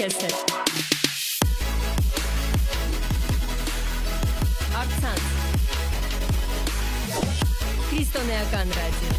[0.00, 0.36] քեզ հետ։
[4.80, 5.24] Արցանց։
[7.90, 9.12] Քրիստոնեական ռադիո։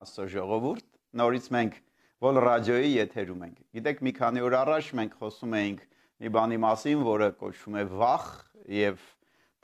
[0.00, 0.88] Աստծո ժողովուրդ,
[1.20, 1.80] նորից մենք
[2.22, 5.80] Vol ռադիոյի եթերում ենք։ Գիտեք, մի քանի օր առաջ մենք խոսում էինք
[6.22, 8.26] մի բանի մասին, որը կոչվում է վախ
[8.72, 9.04] եւ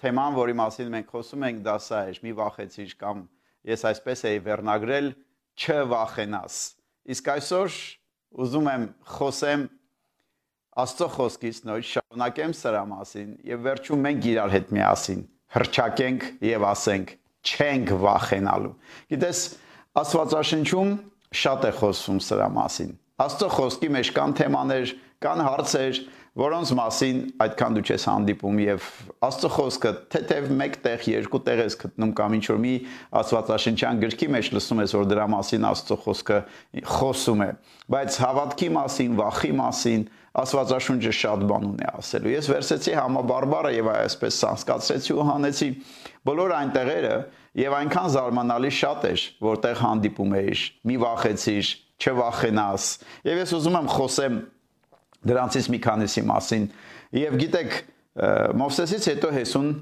[0.02, 3.24] թեման, որի մասին մենք խոսում ենք, դա սա է՝ մի վախեցիր կամ
[3.68, 5.08] ես այսպես էի վերնագրել
[5.58, 6.58] չվախենաս։
[7.14, 7.78] Իսկ այսօր
[8.42, 8.86] ուզում եմ
[9.18, 9.66] խոսեմ
[10.78, 15.22] Աստծո խոսքից նոր շարունակեմ սրա մասին եւ վերջում մենք իրար հետ միասին
[15.56, 17.10] հրճակենք եւ ասենք
[17.48, 18.74] չենք վախենալու։
[19.10, 19.40] Գիտես,
[19.98, 20.92] Աստվածաշնչում
[21.42, 22.92] շատ է խոսվում սրա մասին։
[23.24, 25.98] Աստծո խոսքի մեջ կան թեմաներ, կան հարցեր,
[26.38, 28.84] որոնց մասին այդքան դու չես հանդիպում եւ
[29.26, 32.74] Աստծո խոսքը թեթև մեկ տեղ, երկու տեղ ես գտնում կամ ինչ որ մի
[33.18, 36.38] Աստվածաշնչյան գրքի մեջ լսում ես, որ դրա մասին Աստծո խոսքը
[36.92, 37.50] խոսում է,
[37.98, 40.06] բայց հավատքի մասին, վախի մասին
[40.38, 45.68] Աստվածաշունչը շատ բան ունի ասելու։ Ես վերսեցի համաբարբարը եւ այսպես սանսկացրեցի ու հանեցի
[46.28, 47.16] բոլոր այն տեղերը
[47.58, 52.86] եւ այնքան զարմանալի շատ էր, որտեղ հանդիպում էիր։ Մի վախեցիր, չվախենաս։
[53.26, 54.38] Եվ ես ուզում եմ խոսեմ
[55.26, 56.66] դրանցից մի քանիսի մասին։
[57.18, 57.78] Եվ գիտեք,
[58.58, 59.72] Մովսեսից հետո Հեսուն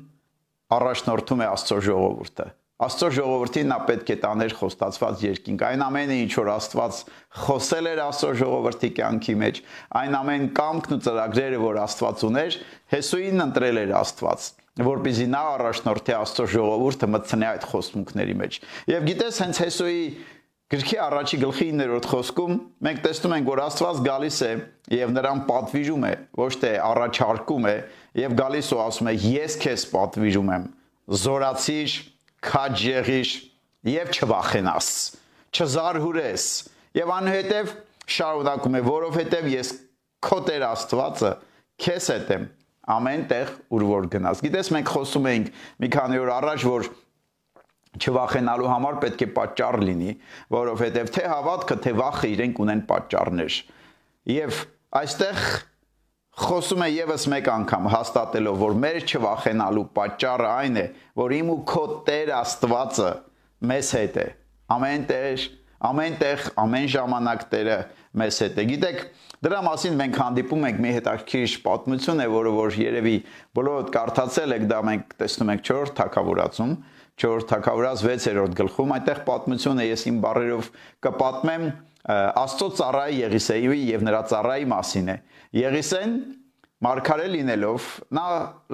[0.76, 6.32] առաջնորդում է Աստծո ժողովուրդը։ Աստծո ժողովրդին նա պետք է տաներ խոստացված երկինք։ Այն ամենը, ինչ
[6.36, 6.98] որ Աստված
[7.46, 9.60] խոսել էր Աստծո ժողովրդի կյանքի մեջ,
[10.02, 12.58] այն ամեն կամքն ու ծրագրերը, որ Աստված ուներ,
[12.92, 18.58] Հեսուին ընտրել էր Աստված որպեսզի նա առաջնորդի Աստծո ժողովուրդը մտցնի այդ խոստումքների մեջ։
[18.92, 20.02] Եվ գիտես, հենց Հեսուի
[20.66, 24.48] Գրքի առաջի գլխի 9-րդ խոսքում մենք տեսնում ենք, որ Աստված գալիս է
[24.96, 26.10] եւ նրան պատվիրում է,
[26.40, 27.74] ոչ թե առաջարկում է,
[28.18, 29.14] եւ գալիս ու ասում է.
[29.30, 30.66] Ես քեզ պատվիրում եմ,
[31.22, 31.94] զորացիր,
[32.50, 33.30] քաջ եղիր
[33.92, 34.90] եւ չվախենաս,
[35.54, 36.48] չզարհուրես։
[36.98, 37.72] Եվ անհետև
[38.16, 39.72] շարունակում է, որովհետեւ ես
[40.26, 41.32] քո Տեր Աստվածը
[41.86, 42.50] քեզ հետ եմ
[42.96, 45.48] ամեն տեղ ուր որ գնաս։ Գիտես, մենք խոսում էինք
[45.82, 46.90] մի քանի օր առաջ, որ
[48.00, 50.12] չվախենալու համար պետք է պատճառ լինի,
[50.56, 53.58] որովհետև թե հավատքը, թե վախը իրենք ունեն պատճառներ։
[54.36, 54.60] Եվ
[55.00, 55.42] այստեղ
[56.46, 60.86] խոսում է եւս մեկ անգամ հաստատելով, որ մեր չվախենալու պատճառը այն է,
[61.16, 63.12] որ իմ ու քո Տեր Աստվածը
[63.70, 64.26] մեզ հետ է։
[64.76, 65.46] Ամեն տեղ,
[65.86, 67.78] ամեն տեղ, ամեն ժամանակ Տերը
[68.20, 69.00] մեզ հետ է։ Գիտեք,
[69.46, 73.16] դրա մասին մենք հանդիպում ենք մի հետաքրքիր պատմություն է, որը որ երևի
[73.56, 76.72] բոլորդ կարդացել եք, դա մենք տեսնում ենք 4 թակավորացում,
[77.26, 80.72] 4 թակավորած 6-րդ գլխում այդտեղ պատմությունը ես իմ բարերով
[81.06, 81.68] կպատմեմ
[82.06, 85.16] Աստծո ծառայի Եղիսեի եւ նրա ծառայի մասին է։
[85.58, 86.12] Եղիսեն
[86.84, 88.22] Մարգարե լինելով նա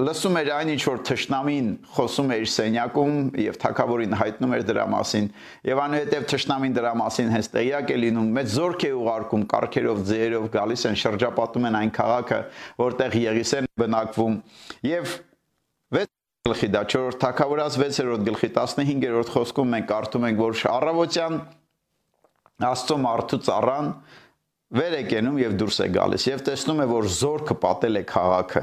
[0.03, 5.29] լսում էր այն ինչ որ թշնամին խոսում էր սենյակում եւ թակավորին հայտնում էր դրա մասին
[5.71, 10.49] եւ անհետեւ թշնամին դրա մասին հենց տեղյակ է լինում մեծ զորք է ուղարկում կարկերով ձերով
[10.59, 12.41] գալիս են շրջապատում են այն քաղաքը
[12.83, 14.37] որտեղ Եղիսեն բնակվում
[14.91, 15.15] եւ
[16.43, 21.37] գլխի դա 4-րդ թակավորած 6-րդ գլխի 15-րդ խոսքում մենք կարդում ենք որ առավոտյան
[22.67, 23.93] Աստծո մարդու ծառան
[24.73, 28.63] վեր է կենում եւ դուրս է գալիս եւ տեսնում է որ զորքը պատել է քաղաքը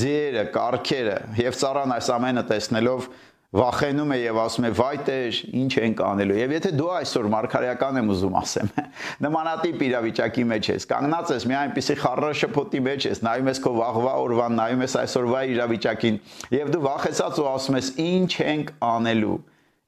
[0.00, 3.08] ձիերը կարքերը եւ ծառան այս ամենը տեսնելով
[3.56, 8.00] վախենում է եւ ասում է վայ Տեր, ինչ ենք անելու։ Եվ եթե դու այսօր մարգարեական
[8.00, 8.70] եմ ուզում ասեմ,
[9.26, 14.14] նմանատիպ իրավիճակի մեջ ես, կանգնած ես մի այնպիսի խառաշփոթի մեջ ես, նայում ես քո վաղվա
[14.26, 16.20] օրվան, նայում ես այսօրվա իրավիճակին,
[16.56, 19.38] եւ դու վախեցած ու ասում ես ինչ ենք անելու։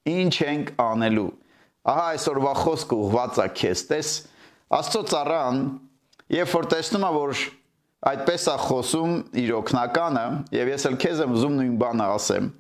[0.09, 1.31] Ինչ ենք անելու։
[1.89, 4.13] Ահա այսօրվա խոսքը ուղված է քեզ, տես
[4.69, 5.61] Աստծո ծառան,
[6.35, 7.43] երբ որ տեսնում է որ
[8.09, 9.13] այդպես է խոսում
[9.43, 10.25] իր օկնականը,
[10.55, 12.51] եւ ես էլ քեզ եմ ուզում նույն բանը ասեմ,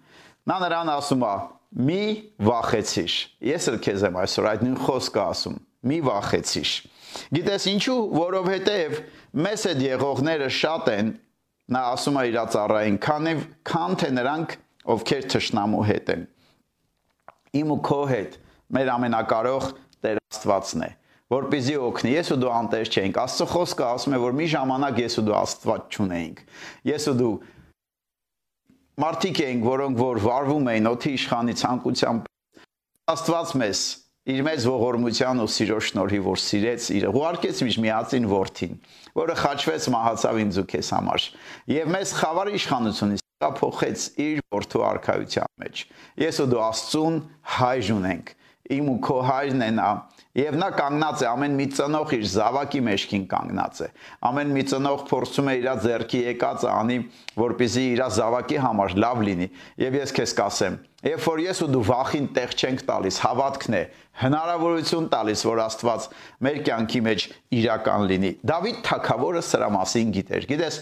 [0.49, 1.37] Նա նրան ասում է.
[1.69, 2.03] «Մի
[2.41, 3.15] վախեցիր»։
[3.45, 5.57] Ես էլ քեզ եմ այսօր այդ նույն խոսքը ասում։
[5.91, 6.71] Մի վախեցիր։
[7.37, 8.97] Գիտես ինչու, որովհետև
[9.45, 11.11] մեզ այդ եղողները շատ են,
[11.77, 13.29] նա ասում է իր ծառային, քան
[13.69, 14.55] քան թե նրանք,
[14.97, 16.25] ովքեր թշնամու հետ են։
[17.61, 18.41] Իմ ու քո հետ
[18.73, 19.69] մեր ամենակարող
[19.99, 20.91] Տեր Աստվածն է
[21.33, 25.19] որպեսզի օգնի։ Ես ու դու անտեր չենք։ Աստծո խոսքը ասում է, որ մի ժամանակ ես
[25.21, 26.43] ու դու Աստված չունեինք։
[26.89, 27.33] Ես ու դու
[28.99, 32.31] մարդիկ էինք, որոնք որ վարվում էին օթի իշխանի ցանկությամբ
[33.09, 33.83] Աստված մեզ
[34.29, 38.75] իր մեծ ողորմության ու սիրո շնորհի որ սիրեց իր ուղարկեց միշ միածին որդին,
[39.17, 41.29] որը խաչվեց մահացավ ինձ ու քեզ համար
[41.73, 45.83] եւ մեզ խավար իշխանությունից փոխեց իր որդու արքայության մեջ։
[46.19, 47.19] Ես ու դու Աստծուն
[47.55, 48.33] հայժ ունենք
[48.77, 49.91] իմ ու քո հայրն է նա
[50.39, 53.87] Եվ նա կանգնած է ամեն մի ծնող իր զավակի մեջքին կանգնած է։
[54.29, 56.99] Ամեն մի ծնող փորձում է իր ձեռքի եկածը անի,
[57.43, 59.49] որպեսզի իր զավակի համար լավ լինի։
[59.83, 60.77] Եվ ես քեզ կասեմ,
[61.09, 63.83] երբ որ ես ու դու վախին տեղ չենք տալիս, հավատքն է,
[64.23, 66.09] հնարավորություն տալիս, որ Աստված
[66.47, 67.27] մեր կյանքի մեջ
[67.59, 70.81] իրական լինի։ Դավիթ թագավորը սրա մասին գիտեր։ Գիտես,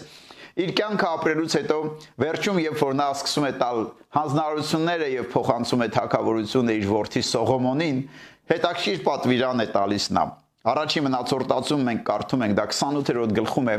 [0.57, 1.77] իր կյանքը ապրելուց հետո
[2.23, 3.81] վերջում երբ որ նա սկսում է տալ
[4.17, 7.99] հանձնարարությունները եւ փոխանցում է թակավորությունը իր որդի Սողոմոնին,
[8.51, 10.23] հետաքրիր պատվիրան է տալիս նա։
[10.67, 13.77] Առաջի մնացորդացում մենք կարդում ենք դա 28-րդ գլխում է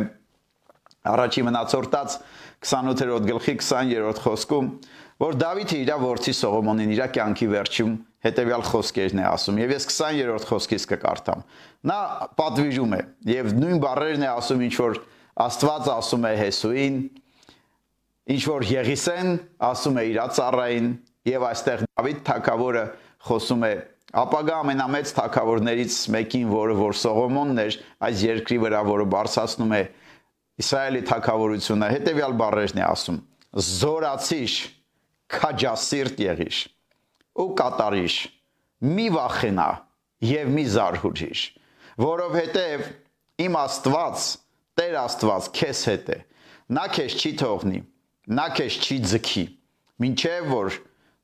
[1.08, 2.14] առաջի մնացորդած
[2.69, 4.70] 28-րդ գլխի 20-րդ խոսքում,
[5.19, 7.92] որ Դավիթը իր որդի Սողոմոնին իր կյանքի վերջում
[8.28, 11.44] հետեւյալ խոսքերն է ասում եւ ես 20-րդ խոսքից կկարդամ։
[11.88, 11.98] Նա
[12.38, 14.98] պատվիրում է եւ նույն բառերն է ասում ինչ որ
[15.38, 16.96] Աստված ասում է Հեսուին,
[18.35, 19.29] ինչ որ Եղիսեն
[19.69, 20.88] ասում է իր ծառային
[21.29, 22.82] եւ այստեղ Դավիթ թագավորը
[23.29, 23.73] խոսում է
[24.19, 29.82] ապագա ամենամեծ թագավորներից մեկին, որը որ Սողոմոնն էր, այս երկրի վրա, որը բարձրացնում է
[30.58, 33.19] Իսրայելի թագավորությունը, հետեւյալ բառերն է ասում.
[33.58, 34.52] զորացիչ,
[35.29, 36.58] քաջասիրտ եղիր
[37.38, 38.14] ու կատարիչ,
[38.96, 39.69] մի վախենա
[40.29, 41.40] եւ մի զարհուրիր,
[42.02, 42.85] որովհետեւ
[43.46, 44.26] իմ Աստված
[44.78, 46.19] Տեր Աստված քեզ հետ է։
[46.76, 47.78] Նա քեզ չի թողնի,
[48.38, 49.42] նա քեզ չի ձգի,
[50.08, 50.76] ինչեւ որ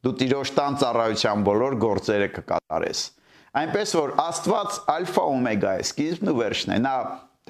[0.04, 3.02] դու Տիրոջ տան ծառայության բոլոր գործերը կկատարես։
[3.60, 6.94] Այնպես որ Աստված ալֆա օմեգա է, սկիզբն ու վերջն է։ Նա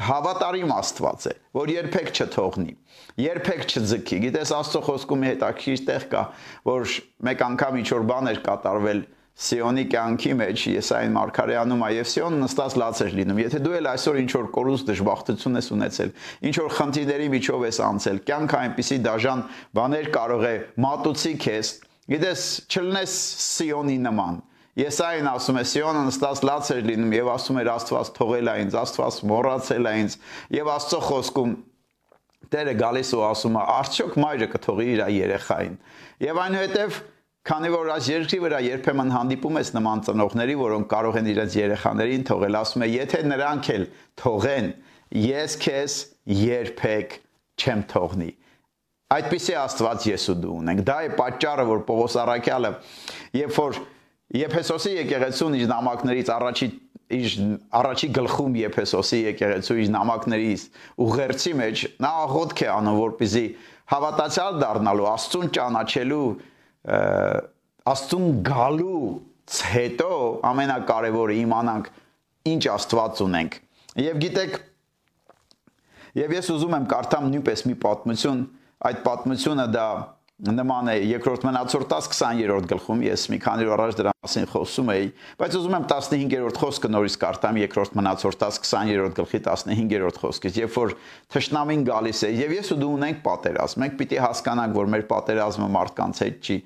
[0.05, 2.75] հավատարիմ Աստված է, որ երբեք չթողնի,
[3.25, 6.23] երբեք չձգի։ Գիտես Աստծո խոսքում հետաքրիր տեղ կա,
[6.69, 6.95] որ
[7.31, 9.03] մեկ անգամ ինչ որ բան էր կատարվել
[9.35, 14.19] Սիոնի կյանքի մեջ Եսային Մարգարյանում այև Սիոն նստած լաց էր լինում։ Եթե դու էլ այսօր
[14.21, 16.13] ինչ որ կորուս դժբախտություն ես ունեցել,
[16.47, 19.43] ինչ որ խնդիրների միջով ես անցել, կյանքը այնպիսի դաժան
[19.75, 20.55] բաներ կարող է
[20.87, 21.73] մատուցի քեզ,
[22.15, 24.41] գիտես, չլնես Սիոնի նման։
[24.75, 28.77] Եսային ասում է Սիոնը նստած լաց էր լինում եւ ասում էր Աստված թողել է ինձ,
[28.81, 30.17] Աստված մոռացել է ինձ
[30.55, 31.53] եւ Աստծո խոսքում
[32.55, 35.77] Տերը գալիս ու ասում է արդյոք մայրը կթողի իր երեխային։
[36.25, 36.99] Եվ այնուհետև
[37.44, 42.23] Քանի որ այս երկրի վրա երբեմն հանդիպում ես նման ծնողների, որոնք կարող են իրենց երեխաներին
[42.31, 43.85] թողել, ասում է, եթե նրանք էլ
[44.23, 44.70] թողեն,
[45.25, 45.96] ես քեզ
[46.41, 47.19] երբեք
[47.61, 48.31] չեմ թողնի։
[49.14, 52.70] Այդպիսի Աստված ես ու դու ունենք։ Դա է պատճառը, որ Պողոս Արաքյալը,
[53.37, 53.82] երբ որ
[54.35, 56.67] Եփեսոսի եկեղեցուն իր նամակներից առաջի
[57.14, 57.35] իր
[57.79, 60.64] առաջի գլխում Եփեսոսի եկեղեցու իր նամակներից
[61.05, 63.44] ուղերձի մեջ նա աղոթք է անում, որպեսզի
[63.93, 66.25] հավատացյալ դառնալու, Աստծուն ճանաչելու
[66.85, 70.11] Աստուն գալուց հետո
[70.51, 71.91] ամենակարևորը իմանանք
[72.55, 73.57] ինչ Աստված ունենք։
[74.05, 74.59] Եվ գիտեք,
[76.21, 78.43] եւ ես ուզում եմ կարդամ նույնպես մի պատմություն,
[78.89, 79.87] այդ պատմությունը դա
[80.43, 85.05] նման է երկրորդ մնացորդած 20-րդ գլխում ես մի քանի օր առաջ դրա մասին խոսում էի,
[85.39, 90.97] բայց ուզում եմ 15-րդ խոսքը նորից կարդամ երկրորդ մնացորդած 20-րդ գլխի 15-րդ խոսքից, երբ որ
[91.35, 95.71] թշնամին գալիս է եւ ես ու դու ունենք պատերազմ, մենք պիտի հասկանանք, որ մեր պատերազմը
[95.79, 96.59] մարդկանց հետ չի։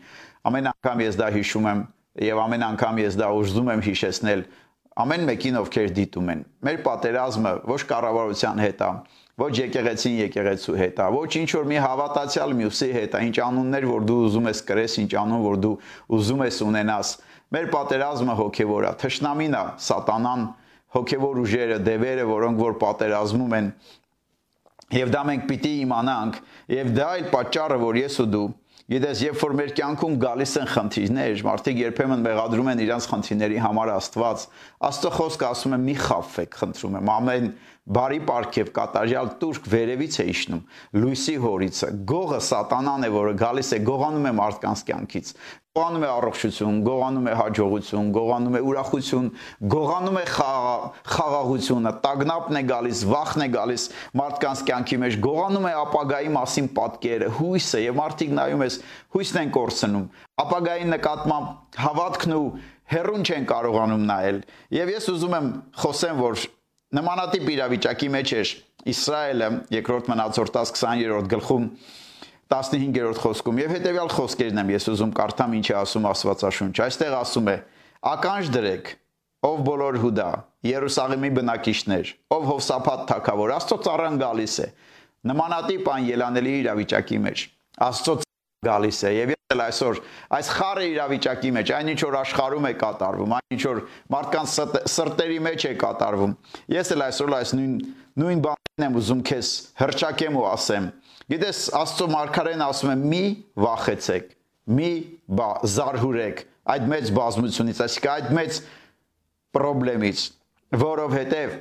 [0.49, 1.87] Ամեն անգամ ես դա հիշում եմ
[2.25, 4.45] եւ ամեն անգամ ես դա ուզում եմ հիշեցնել
[4.99, 8.89] ամեն մեկին ովքեր դիտում են։ Մեր պատերազմը ոչ կառավարության հետ է,
[9.39, 14.19] ոչ եկեղեցին եկեղեցու հետ ոչ ինչ որ մի հավատացյալ մյուսի հետ ինչ անուններ որ դու
[14.29, 15.75] ուզում ես կրես, ինչ անուն որ դու
[16.19, 17.13] ուզում ես ունենաս։
[17.55, 20.43] Մեր պատերազմը հոգևոր է, թշնամին է, սատանան,
[20.99, 23.71] հոգևոր ուժերը, դևերը, որոնք որ պատերազմում են։
[24.99, 26.41] Եվ դա մենք պիտի իմանանք,
[26.75, 28.49] եւ դա այլ պատճառը, որ ես ու դու
[28.89, 33.91] Գիտես, երբ որ մեր կյանքում գալիս են խնդիրներ, մարդիկ երբեմն մեղադրում են իրանց խնդիրների համար
[33.99, 34.45] Աստված։
[34.89, 37.51] Աստծո խոսքը ասում է՝ մի խափվեք, խնդրում եմ, ամեն
[37.89, 40.61] բարի պարգև կատարյալ турք վերևից է իշնում
[41.03, 41.79] լույսի հորից
[42.11, 45.31] գողը սատանան է որը գալիս է գողանում է մարդկանց կյանքից
[45.79, 49.27] գողանում է առողջություն գողանում է հաջողություն գողանում է ուրախություն
[49.75, 53.85] գողանում է խաղաղությունը տագնապն է գալիս վախն է գալիս
[54.21, 58.81] մարդկանց կյանքի մեջ գողանում է ապագայի մասին պատկերը հույսը եւ մարդիկ նայում ես
[59.17, 60.07] հույսն են կորցնում
[60.45, 62.45] ապագայի նկատմամբ հավատքն ու
[62.89, 64.39] հերուն չեն կարողանում նայել
[64.79, 65.49] եւ ես ուզում եմ
[65.83, 66.47] խոսեմ որ
[66.97, 68.51] Նմանատիպ իրավիճակի մեջ էր
[68.89, 71.65] Իսրայելը երկրորդ մնացորդած 20-րդ գլխում
[72.49, 77.51] 15-րդ խոսքում եւ հետեւյալ խոսքերն եմ ես ուզում կարդամ ինչ է ասում Աստվածաշունչը։ Այստեղ ասում
[77.53, 77.57] է.
[78.09, 78.89] Ականջ դրեք,
[79.49, 80.31] ով բոլոր Հուդա,
[80.69, 84.71] Երուսաղեմի բնակիչներ, ով Հովսափատ թակավոր, Աստծո ծառան գալիս է։
[85.29, 87.45] Նմանատիպ ան ելանելի իրավիճակի մեջ։
[87.89, 88.17] Աստծո
[88.67, 89.99] գալիս է եւ էլ այսօր
[90.35, 93.79] այս խառը իրավիճակի մեջ այն ինչ որ աշխարհում է կատարվում, այն ինչ որ
[94.15, 94.55] մարդկանց
[94.93, 96.33] սրտերի մեջ է կատարվում։
[96.75, 97.77] Ես էլ այսօր այս նույն
[98.19, 100.91] նույն բանն եմ ուզում քեզ հրճակեմ ու ասեմ։
[101.29, 103.23] Գիտես, Աստծո մարգարեն ասում է՝ մի
[103.63, 104.29] վախեցեք,
[104.79, 104.91] մի
[105.39, 105.49] բա
[105.79, 106.43] զարհուրեք
[106.75, 108.61] այդ մեծ բազմությունից, այսինքն այդ մեծ
[109.59, 110.25] խնդրեմից,
[110.83, 111.55] որովհետև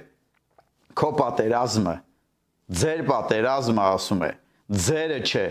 [0.97, 1.93] քո պատերազմը,
[2.81, 4.31] ձեր պատերազմը ասում է,
[4.87, 5.45] ձերը չէ,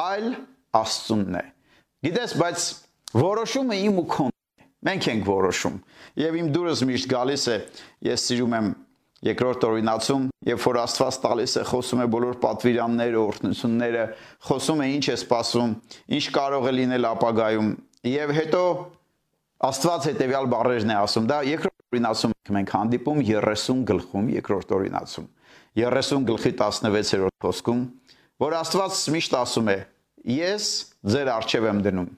[0.00, 0.26] այլ
[0.76, 1.42] Աստծունն է։
[2.06, 2.66] Գիտես, բայց
[3.20, 5.80] որոշումը իմ ու քոն է։ Մենք ենք որոշում։
[6.20, 7.56] Եվ իմ դուրս միշտ գալիս է,
[8.06, 8.68] ես սիրում եմ
[9.20, 14.04] երկրորդ օրինացում, երբ որ Աստված տալիս է խոսում է բոլոր պատվիրանները, օրհնությունները,
[14.48, 15.74] խոսում է ինչ է սպասում,
[16.16, 17.68] ինչ կարող է լինել ապագայում,
[18.08, 18.62] եւ հետո
[19.60, 25.26] Աստված հետեւյալ բառերն է ասում։ Դա երկրորդ օրինացում մենք հանդիպում 30 գլխում երկրորդ օրինացում։
[25.76, 27.82] 30 գլխի 16-րդ խոսքում,
[28.40, 29.76] որ Աստված միշտ ասում է
[30.28, 30.72] Ես
[31.10, 32.10] ձեր արժև եմ դնում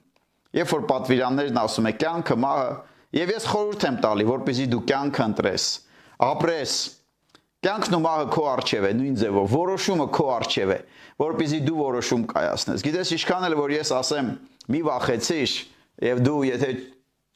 [0.53, 2.73] Երբ որ պատվիրաններն ասում է կյանքը, մահը,
[3.17, 5.65] եւ ես խորհուրդ եմ տալի, որպեսզի դու կյանքը ընտրես,
[6.27, 6.75] ապրես։
[7.63, 10.77] Կյանքն ու մահը քո արժև է, նույն ձևով, որոշումը քո արժև է,
[11.23, 14.31] որպեսզի դու որոշում կայացնես։ Գիտես, ինչքան էլ որ ես ասեմ,
[14.73, 15.53] մի վախեցիր,
[16.03, 16.71] եւ դու եթե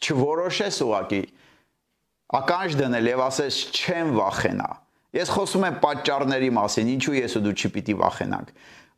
[0.08, 1.22] չորոշես ուղակի,
[2.38, 4.70] ականջ դնել եւ ասես չեմ վախենա։
[5.16, 8.50] Ես խոսում եմ պատճառների մասին, ինչու ես ու դու չպիտի վախենանք,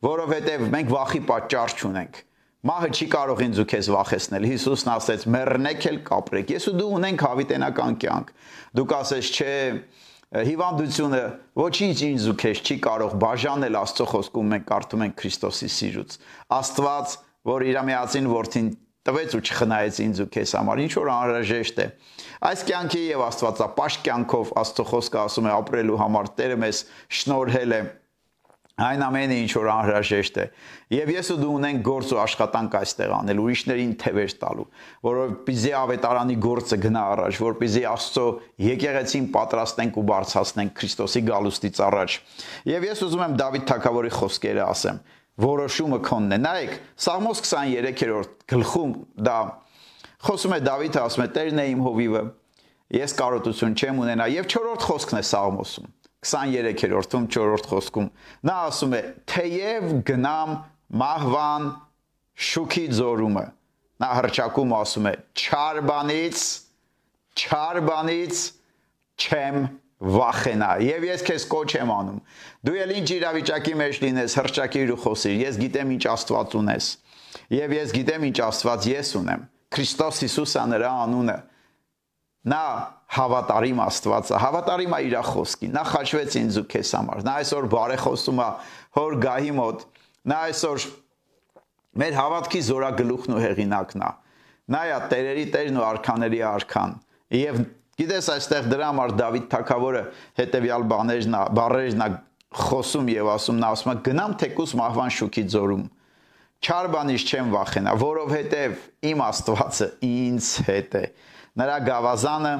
[0.06, 2.20] որովհետեւ մենք վախի պատճառ չունենք
[2.60, 5.22] Մահը չի կարող ինձ ու քեզ վախեցնել։ Հիսուսն ասեց.
[5.32, 8.32] «Մեռնեք էլ կապրեք»։ Ես ու դու ունենք հավիտենական կյանք։
[8.76, 9.54] Դու կասես, չէ,
[10.30, 11.22] հիվանդությունը
[11.56, 16.18] ոչինչ ինձ ու քեզ չի կարող բաժանել Աստծո խոսքում մենք կարդում ենք Քրիստոսի սիրուց։
[16.60, 17.16] Աստված,
[17.50, 18.68] որ իր միածին որդին
[19.10, 21.86] տվեց ու չխնայեց ինձ ու քեզ համար, ինչ որ անհրաժեշտ է։
[22.50, 26.82] Այս կյանքի եւ Աստվածապաշտ կյանքով Աստծո խոսքը ասում է ապրելու համար Տերը մեզ
[27.20, 27.80] շնորհել է
[28.80, 30.44] Այն ամենը ինչ որ անհրաժեշտ է։
[30.94, 34.64] Եվ ես ու դու ունենք գործ ու աշխատանք այստեղ անել, ուրիշներին թևեր տալու,
[35.04, 38.24] որովհետեւ ավետարանի գործը գնա առաջ, որպեսզի Աստծո
[38.64, 42.16] եկեղեցին պատրաստենք ու բարձրացնենք Քրիստոսի գալուստից առաջ։
[42.70, 45.00] Եվ ես ուզում եմ Դավիթ թագավորի խոսքերը ասեմ։
[45.40, 48.90] Որոշումը քոնն է։ Նայեք, Սաղմոս 23-րդ գլխում
[49.28, 49.38] դա
[50.26, 51.28] խոսում է Դավիթը ասում է.
[51.36, 52.22] Տերն է իմ հովիվը,
[52.98, 55.88] ես կարոտություն չեմ ունենա։ Եվ 4-րդ խոսքն է Սաղմոսում
[56.26, 58.08] 23-րդում 4-րդ խոսքում
[58.48, 59.00] նա ասում է
[59.32, 60.54] թեև գնամ
[61.00, 61.68] մահվան
[62.50, 63.44] շուքի ձորումը
[64.04, 66.42] նա հրճակում ասում է չար բանից
[67.40, 68.42] չար բանից
[69.20, 69.58] չեմ
[70.00, 72.20] վախենա եւ ես քեզ կոչ եմ անում
[72.68, 76.90] դու ել ինչ իրավիճակի մեջ լինես հրճակիր ու խոսիր ես գիտեմ ինչ աստված ունես
[77.52, 81.36] եւ ես գիտեմ ինչ աստված ես ունեմ Քրիստոս Հիսուսը նրա անունը
[82.48, 82.62] նա
[83.10, 88.40] հավատարիմ Աստվածը, հավատարիմ է իր խոսքին։ Նա խաչվեց ինձ ու քեզ համար։ Նա այսօր բարեխոսում
[88.40, 88.48] է
[88.96, 89.84] հոր գահի մոտ։
[90.30, 90.86] Նա այսօր
[92.00, 94.10] մեր հավատքի զորագլուխն ու հեղինակն է։
[94.70, 96.96] Նա է տերերի տերն ու արքաների արքան։
[97.40, 97.62] Եվ
[98.00, 100.02] գիտես այստեղ դրա համար Դավիթ թագավորը
[100.40, 102.10] հետեւյալ բաներն է, բառերն է
[102.50, 105.82] խոսում եւ ասում նա ասում է գնամ թեկուս մահվան շուքի ձորում
[106.60, 108.72] չար բանից չեմ վախենա որովհետեւ
[109.10, 111.04] իմ Աստվածը ինձ հետ է
[111.60, 112.54] նրա գավազանը,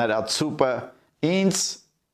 [0.00, 0.72] նրա ցուպը
[1.26, 1.64] ինձ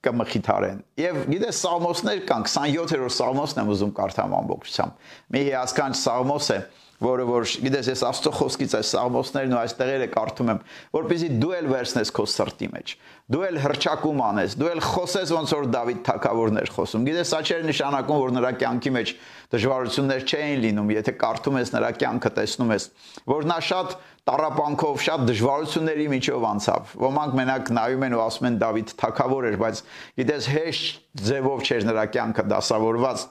[0.02, 6.58] կմխիթարեն։ Եվ գիտես սաղմոսներ կան, 27-րդ սաղմոսն եմ ուզում կարդամ ամբողջությամբ։ Մի հիասքանչ սաղմոս է,
[7.02, 10.61] որը որ գիտես ես Աստծո խոսքից այս սաղմոսներն ու այս տեղերը կարդում եմ,
[10.96, 12.92] որպեսզի դու էլ վերցնես քո սրտի մեջ։
[13.32, 17.66] Դու էլ հրճակում անես, դու էլ խոսես ոնց որ Դավիթ թագավորներ խոսում։ Գիտես, սա չէր
[17.70, 19.12] նշանակում, որ նրա կյանքի մեջ
[19.52, 22.88] դժվարություններ չէին լինում, եթե կարդում ես նրա կյանքը, տեսնում ես,
[23.32, 23.96] որ նա շատ
[24.28, 29.56] տարապանքով, շատ դժվարությունների միջով անցավ։ Ոմանք մենակ նայում են ու ասում են Դավիթ թագավոր էր,
[29.62, 29.80] բայց
[30.22, 33.26] գիտես հեշտ ձևով չէր նրա կյանքը դասավորված։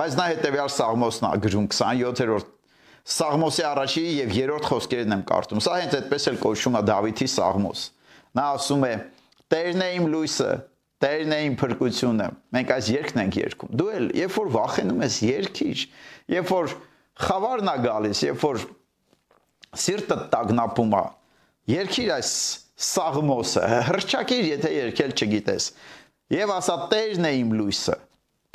[0.00, 2.56] Բայց նա հետեւյալ սաղմոսն է գրում 27-րդ
[3.10, 7.84] Սաղմոսի առաջի եւ երրորդ խոսքերն եմ կարդում։ Սա հենց այդպես էլ կոչվում է Դավիթի Սաղմոս։
[8.38, 8.92] Նա ասում է.
[9.50, 10.50] Տերն է իմ լույսը,
[11.00, 15.14] Տերն է իմ փրկությունը։ Մենք այս երգն ենք երգում։ Դու էլ, երբ որ վախենում ես,
[15.24, 15.84] երգիր,
[16.34, 16.74] երբ որ
[17.24, 18.60] խավարն է գալիս, երբ որ
[19.78, 21.04] սիրտը տագնապում է,
[21.70, 22.32] երգիր այս
[22.80, 25.64] Սաղմոսը, հրճակիր, եթե երգել չգիտես։
[26.32, 27.96] Եվ ասա Տերն է իմ լույսը,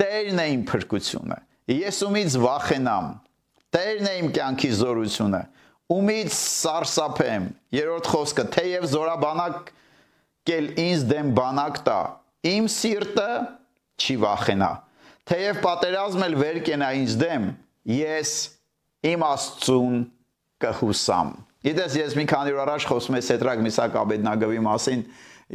[0.01, 1.37] Տերն է իմ փրկությունը։
[1.75, 3.11] Ես ումից վախենամ,
[3.75, 5.41] Տերն է իմ կյանքի զորությունը։
[5.95, 7.45] Ումից սարսափեմ։
[7.75, 9.71] Երրորդ խոսքը, թեև զորաբանակ
[10.49, 11.99] կել ինձ դեմ բանակ տա,
[12.49, 13.29] իմ սիրտը
[14.01, 14.71] չի վախենա։
[15.29, 17.45] Թեև պատերազմ էլ վեր կենա ինձ դեմ,
[17.93, 18.33] ես
[19.11, 20.01] իմ Աստծուն
[20.63, 21.31] կհուսամ։
[21.65, 25.05] Գիտես, ես մի քանի օր առաջ խոսում եմ Սեդրակ Միսակ Աբեդնագովի մասին,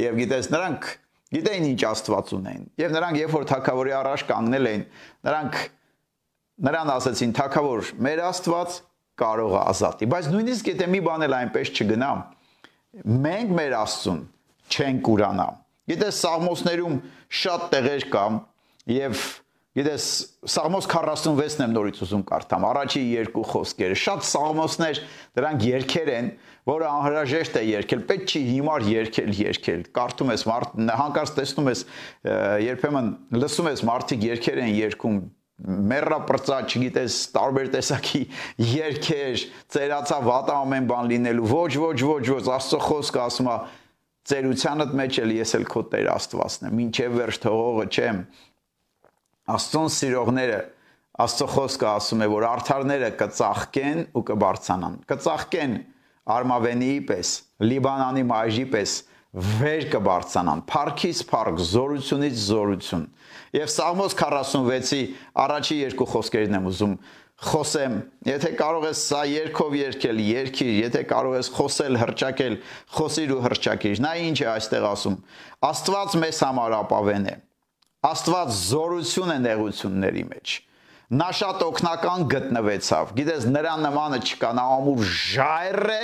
[0.00, 0.88] եւ գիտես, նրանք
[1.30, 4.84] գիտեին ինչ Աստված ունեն։ Եվ նրանք երբ որ թակավորի առաջ կանգնել էին,
[5.30, 5.60] նրանք
[6.60, 8.80] նրան ասացին թակավոր մեր Աստված
[9.20, 12.10] կարող է ազատի բայց նույնիսկ եթե մի բան էլ այնպես չգնա
[13.26, 14.20] մենք մեր Աստծուն
[14.70, 15.46] չենք ուրանա
[15.90, 16.98] գիտես սաղմոսներում
[17.40, 18.24] շատ տեղեր կա
[18.94, 19.24] եւ
[19.78, 20.04] Գիտես,
[20.50, 25.00] Սաղմոս 46-ն եմ նորից ուզում կարդամ։ Առաջի երկու խոսքերը։ Շատ սաղմոսներ,
[25.38, 26.30] դրանք երկեր են,
[26.66, 31.84] որը անհրաժեշտ է երկել, պետք չի հիմար երկել, երկել։ Կարդում ես մարդ հանկարծ տեսնում ես
[32.66, 35.20] երբեմն լսում ես մարդիկ երկեր են երկում
[35.60, 38.20] մեռա պրծա, չգիտես, տարբեր տեսակի
[38.64, 43.56] երկեր, ծերացա վատա ամեն բան լինելու։ Ոչ, ոչ, ոչ, ոչ, Աստծո խոսքը ասում է
[44.30, 48.22] ծերությանդ մեջ էլ ես էլ քո Տեր Աստվածն եմ, ինչև վերջ թողողը չեմ։
[49.50, 50.60] Աստծոն սիրողները
[51.20, 55.72] Աստծո խոսքը ասում է, որ արթարները կծաղկեն ու կբարձանան։ Կծաղկեն
[56.32, 58.94] արմավենիի պես, Լիբանանի մայժի պես,
[59.60, 63.04] վեր կբարձանան, փառքից փառք, զորությունից զորություն։
[63.58, 65.02] Եվ Սաղմոս 46-ի
[65.44, 66.96] առաջի երկու խոսքերն եմ ուզում
[67.50, 67.94] խոսեմ,
[68.28, 72.58] եթե կարող ես սա երկով երկել, երկիր, եթե կարող ես խոսել, հրճակել,
[72.96, 75.16] խոսիր ու հրճակիր։ Նա ինչ է այստեղ ասում։
[75.70, 77.36] Աստված մեզ համար ապավեն է։
[78.00, 80.52] Աստված զորություն է նեղությունների մեջ։
[81.20, 86.02] Նա շատ օգնական գտնվեցավ։ Գիտես, նրա նմանը չկա, նա ամուր ժայռ է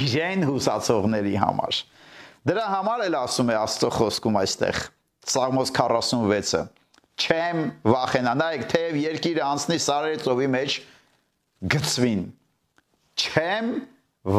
[0.00, 1.80] իրեն հուսացողների համար։
[2.50, 4.78] Դրա համար էլ ասում է Աստծո խոսքում այստեղ
[5.30, 6.62] Սաղմոս 46-ը
[7.20, 10.76] չեմ վախենա։ Նայեք, թեև երկիրը անցնի սարերի ծովի մեջ
[11.74, 12.22] գծվին։
[13.20, 13.68] Չեմ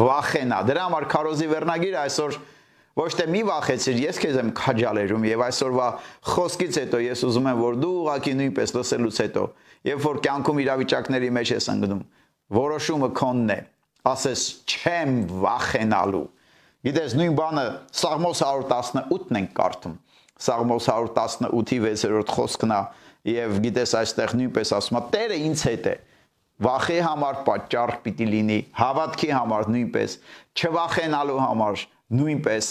[0.02, 2.38] վախենա։ Դրա համար քարոզի վերնագիրը այսօր
[2.98, 5.86] ոչ թե մի վախեցիր, ես քեզ եմ քաջալերում եւ այսօրվա
[6.32, 9.44] խոսքից հետո ես ուզում եմ որ դու ուղակի նույնպես լսելուց հետո,
[9.88, 12.02] երբ որ կյանքում իրավիճակների մեջ ես ընկնում,
[12.58, 13.58] որոշումը քոնն է։
[14.12, 16.24] Ասես չեմ վախենալու։
[16.82, 17.66] Գիտես, նույն բանը
[18.02, 19.98] Սաղմոս 118-ն ենք կարդում։
[20.42, 22.80] Սաղմոս 118-ի 6-րդ խոսքն է
[23.32, 25.94] եւ գիտես այստեղ նույնպես ասում է Տերը ինձ հետ է
[26.62, 30.16] վախի համար պատճառ պիտի լինի հավատքի համար նույնպես
[30.58, 32.70] չվախենալու համար նույնպես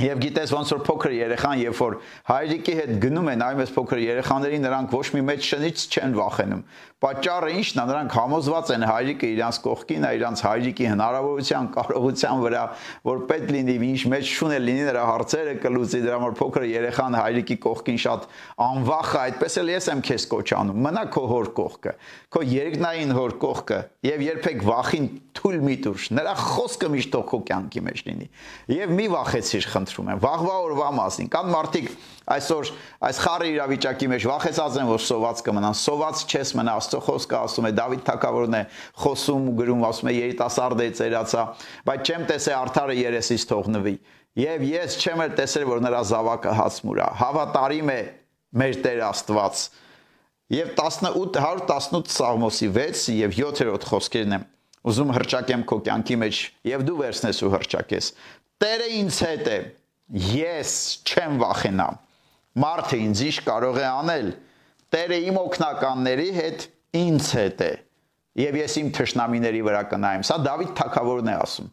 [0.00, 1.96] Եվ գիտես ոնց որ փոքր երեխան, երբ որ
[2.30, 6.62] հայրիկի հետ գնում են այմես փոքր երեխաների, նրանք ոչ մի մեծ շնից չեն վախենում։
[7.02, 12.62] Պատճառը ի՞նչն է, նրանք համոզված են հայրիկը իրանց կողքին է, իրանց հայրիկի հնարավորության, կարողության վրա,
[13.10, 17.16] որ պետք լինի, ինչ մեծ շուն է լինի նրա հարցերը կլուծի, դրա համար փոքր երեխան
[17.18, 18.28] հայրիկի կողքին շատ
[18.62, 21.96] անվախ է, այդպես էլ ես եմ քեզ կոչանում։ Մնա քո հոր կողքը,
[22.32, 25.10] քո երկնային հոր կողքը, եւ երբեք վախին
[25.42, 28.26] թույլ մի տուր։ Նրա խոսքը միշտ քո կյանքի մեջ լինի։
[28.72, 31.88] Եվ մի վախեցիր, խնդրում եմ, վաղվա օրվա մասին։ Կան մարդիկ
[32.32, 32.70] այսօր
[33.08, 37.66] այս խառը իրավիճակի մեջ վախեցած են, որ սոված կմնան։ Սոված չես մնա, Աստծո խոսքը ասում
[37.66, 38.62] է, Դավիթ թագավորն է
[39.02, 41.44] խոսում ու գրում, ասում է երիտասարդ է ծերացա,
[41.90, 43.94] բայց չեմ տեսե արդարը երեսից թողնվի։
[44.42, 48.00] Եվ ես չեմ էլ տեսել, որ նրա զավակը հացմուրա։ Հավատարիմ է
[48.62, 49.66] մեր Տեր Աստված։
[50.52, 54.48] Եվ 18 118 Սաղմոսի 6 եւ 7-րդ խոսքերն եմ
[54.82, 58.08] ուզում հրճակեմ քո կյանքի մեջ եւ դու վերցնես ու հրճակես
[58.62, 59.58] Տերը ինձ հետ է։
[60.22, 60.72] Ես
[61.02, 61.86] չեմ վախենա։
[62.62, 64.28] Մարդը ինձ ինչ կարող է անել։
[64.92, 66.66] Տերը իմ օկնականների հետ
[67.00, 67.70] ինձ հետ է։
[68.42, 71.70] Եվ ես իմ թշնամիների վրա կնայեմ։ Սա Դավիթ թագավորն է ասում։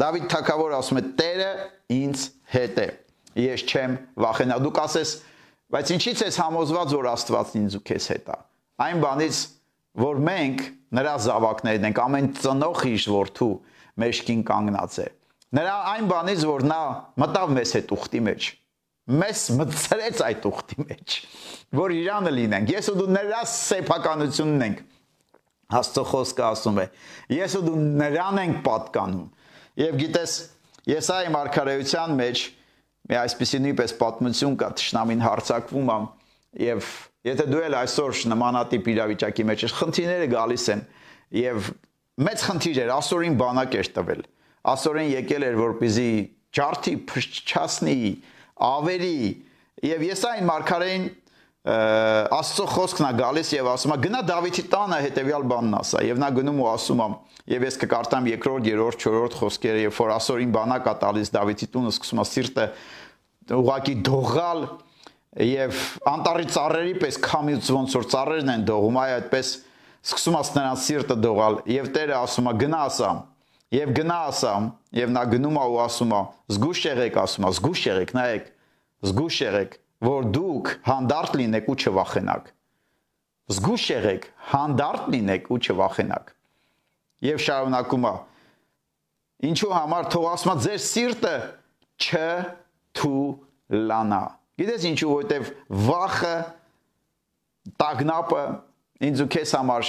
[0.00, 1.04] Դավիթ թագավորը ասում է.
[1.20, 1.50] Տերը
[1.96, 2.88] ինձ հետ է։
[3.50, 5.14] Ես չեմ վախենա։ Դու կասես,
[5.74, 8.38] բայց ինչի՞ց ես համոզված, որ Աստված ինձ ու քեզ հետ է։
[8.80, 9.40] Այն բանից,
[10.00, 10.62] որ մենք
[11.00, 13.54] նրա զավակներն ենք, ամեն ծնող իշ որդու
[14.00, 15.08] մեջքին կանգնած է։
[15.56, 16.80] Նրա այն բանից, որ նա
[17.18, 18.48] մտավ մեզ հետ ուխտի մեջ,
[19.20, 21.16] մեզ մտցրեց այդ ուխտի մեջ,
[21.80, 24.84] որ Իրանը լինենք։ Ես ու դու նրա սեփականությունն ենք։
[25.80, 26.86] Աստծո խոսքը ասում է.
[27.34, 29.26] Ես ու դու նրան ենք պատկանում։
[29.80, 30.32] Եվ գիտես,
[30.90, 32.42] Եսայի մարգարեության մեջ
[33.10, 36.06] մի այսպեսի նույնպես պատմություն կա, ճշնամին հարցակվում ամ
[36.60, 36.90] եւ
[37.26, 40.82] եթե դու էլ այսօր նմանատիպ իրավիճակի մեջ ես, խնդիրները գալիս են
[41.40, 41.68] եւ
[42.26, 44.22] մեծ խնդիր էր, ասորին բանակ էր տվել
[44.68, 46.10] ասորեն եկել էր որպիզի
[46.56, 47.96] ջարդի փչչացնի
[48.70, 49.16] ավերի
[49.90, 51.08] եւ ես այն մարգարեին
[51.60, 56.30] Աստծո խոսքն է գալիս եւ ասում է գնա Դավիթի տանը հետեւյալ բանն ասա եւ նա
[56.38, 57.08] գնում ու ասում է
[57.52, 61.92] եւ ես կկարտամ երկրորդ, երրորդ, չորրորդ խոսքերը եւ որ ասորին բանակ է տալիս Դավիթի տունը
[61.92, 62.66] սկսում է սիրտը
[63.60, 64.64] ուղակի դողալ
[65.50, 69.52] եւ անտարի ծառերի պես քամից ոնց որ ծառերն են դողում այ այդպես
[70.00, 73.10] սկսում է նրանց սիրտը դողալ եւ Տերը ասում է գնա ասա
[73.70, 74.64] Եվ գնա ասամ,
[74.98, 76.22] եւ նա գնում է ու ասում է.
[76.50, 78.48] զգուշ եղեք, ասում է, զգուշ եղեք, նայեք,
[79.06, 79.76] զգուշ եղեք,
[80.10, 82.50] որ դուք հանդարտ լինեք ու չվախենաք։
[83.50, 86.34] Զգուշ եղեք, հանդարտ լինեք ու չվախենաք։
[87.30, 88.14] Եվ շարունակում է.
[89.50, 91.34] Ինչու համար թող ասում է ձեր սիրտը
[92.90, 94.22] չթուլանա։
[94.60, 95.50] Գիտես ինչու, որովհետև
[95.86, 96.36] վախը
[97.80, 98.42] տագնապը
[99.08, 99.82] ինձ ու քեզ համար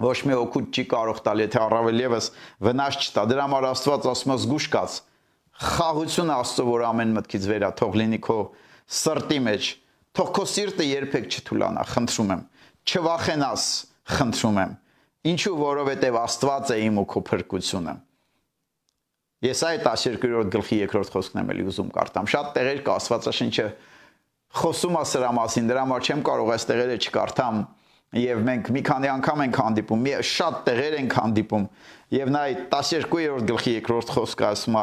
[0.00, 2.30] ոչ մի օգուտ չի կարող տալ, եթե առավել եւս
[2.64, 4.98] վնաս չտա։ Դրա համար Աստված ասում է զգուշ կաց։
[5.62, 8.38] Խաղություն Աստծո, որ ամեն մտքից վերա թող լինի քո
[9.02, 9.68] սրտի մեջ,
[10.12, 12.40] Թող քո սիրտը երբեք չթուլանա, խնդրում եմ։
[12.84, 13.62] Չվախենաս,
[14.12, 14.72] խնդրում եմ։
[15.32, 17.94] Ինչու որովհետև Աստված է իմ ու քո փրկությունը։
[19.42, 23.66] Ես այդ 12-րդ գլխի 2-րդ խոսքն եմ էլի ուզում կարդամ։ Շատ տեղեր կա Աստվածաշնչը
[24.60, 27.62] խոսում է սրա մասին, դրա համար չեմ կարող այս տեղերը չկարդամ
[28.12, 31.66] եւ մենք մի քանի անգամ ենք հանդիպում, մի շատ տեղեր ենք հանդիպում
[32.12, 34.82] եւ նա այդ 12-րդ գլխի 2-րդ խոսքը ասում է.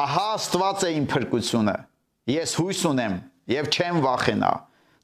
[0.00, 1.76] Ահա Աստված է իմ փրկությունը։
[2.30, 3.14] Ես հույս ունեմ
[3.50, 4.52] եւ չեմ վախենա։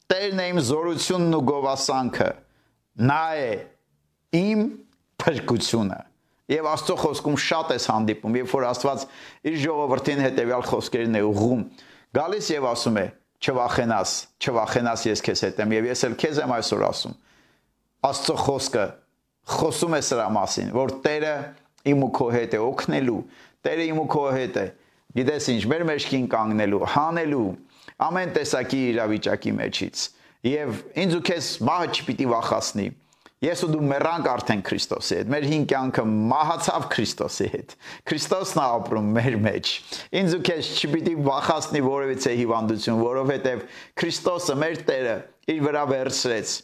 [0.06, 2.28] Տերն է իմ զորությունն ու գովասանքը։
[3.08, 3.50] Նա է
[4.36, 4.60] իմ
[5.24, 6.00] փրկությունը։
[6.46, 9.06] Եվ Աստծո խոսքում շատ է հանդիպում, երբ որ Աստված
[9.50, 11.64] իր ժողովրդին հետեւյալ խոսքերն է ուղղում,
[12.16, 13.06] գալիս եւ ասում է.
[13.36, 17.16] չվախենաս, չվախենաս ես քեզ հետ եմ եւ ես էլ քեզ եմ այսօր ասում։
[18.06, 18.86] Աստծո խոսքը
[19.46, 21.36] խոսում է սրա մասին, որ Տերը
[21.90, 23.22] իմ ու քո հետ է օգնելու,
[23.66, 24.66] Տերը իմ ու քո հետ է։
[25.16, 27.48] Գիտես ինչ, մեր մեջքին կանգնելու, հանելու,
[28.06, 30.04] ամեն տեսակի իրավիճակի մեջից։
[30.46, 32.86] Եվ ինձ ու քեզ մահը չպիտի վախացնի։
[33.46, 37.74] Ես ու դու մեռանք արդեն Քրիստոսի հետ։ Մեր հին կյանքը մահացավ Քրիստոսի հետ։
[38.08, 39.72] Քրիստոսն է ապրում մեր մեջ։
[40.20, 43.66] Ինձ ու քեզ չպիտի վախացնի որևիցե հիվանդություն, որովհետև
[44.00, 45.16] Քրիստոսը մեր Տերը
[45.52, 46.54] իր վրա վերցրեց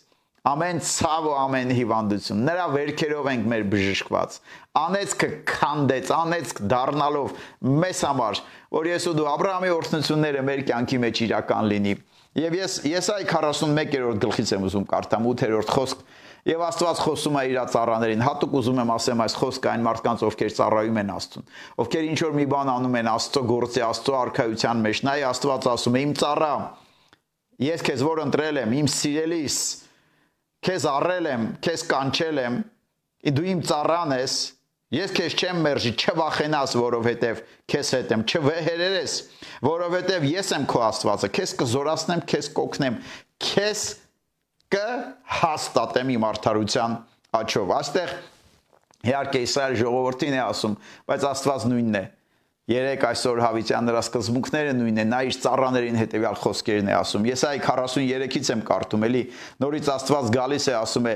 [0.43, 4.39] ամեն ցավ ու ամեն հիվանդություն նրա վերքերով ենք մեր բժշկված
[4.81, 7.37] անեցքը քանդեց անեցք դառնալով
[7.83, 8.41] մեզ համար
[8.75, 11.95] որ ես ու դու Աբ รา համի օրհնությունները մեր կյանքի մեջ իրական լինի
[12.43, 16.05] եւ ես Եսայ 41-րդ գլխից եմ ուզում կարդամ 8-րդ խոսք
[16.43, 20.49] Եվ Աստված խոսում է իր ծառաներին։ Հատուկ ուզում եմ ասեմ այս խոսքը այն մարդկանց, ովքեր
[20.57, 21.45] ծառայում են Աստծուն,
[21.85, 25.99] ովքեր ինչ որ մի բան անում են Աստծո գործի, Աստծո արքայության մեջ։ Նայ Աստված ասում
[26.01, 26.03] է.
[26.03, 26.51] «Իմ ծառա,
[27.63, 29.59] ես քեզ որ ընտրել եմ, իմ սիրելիս,
[30.63, 32.59] քեզ առել եմ, քեզ կանչել եմ,
[33.37, 34.37] դու իմ ծառան ես,
[34.93, 39.15] ես քեզ չեմ մերժի, չվախենաս, որովհետև քեզ հետ եմ, չվեհերերես,
[39.67, 42.99] որովհետև ես եմ քո Աստվածը, քեզ կզորացնեմ, քեզ կօգնեմ,
[43.47, 43.85] քեզ
[44.73, 46.97] կհաստատեմ իմ արդարության
[47.43, 48.13] աչով։ Այստեղ
[49.03, 50.77] իհարկե Իսրայել ժողովրդին է ասում,
[51.11, 52.05] բայց Աստված նույնն է։
[52.71, 57.43] Երեք այսօր Հավիտյան նրա սկզբունքները նույնն է, նա իր ծառաներին հետեւյալ խոսքերն է ասում։ Ես
[57.49, 59.23] այ 43-ից եմ կարդում, էլի
[59.65, 61.15] նորից Աստված գալիս է ասում է.